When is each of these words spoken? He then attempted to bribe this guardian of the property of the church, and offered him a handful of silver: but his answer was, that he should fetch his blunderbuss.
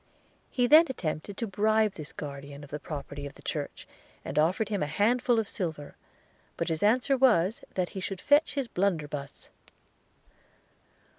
He 0.49 0.65
then 0.65 0.87
attempted 0.89 1.37
to 1.37 1.45
bribe 1.45 1.91
this 1.93 2.11
guardian 2.11 2.63
of 2.63 2.71
the 2.71 2.79
property 2.79 3.27
of 3.27 3.35
the 3.35 3.43
church, 3.43 3.87
and 4.25 4.39
offered 4.39 4.69
him 4.69 4.81
a 4.81 4.87
handful 4.87 5.37
of 5.37 5.47
silver: 5.47 5.95
but 6.57 6.69
his 6.69 6.81
answer 6.81 7.15
was, 7.15 7.63
that 7.75 7.89
he 7.89 7.99
should 7.99 8.19
fetch 8.19 8.55
his 8.55 8.67
blunderbuss. 8.67 9.51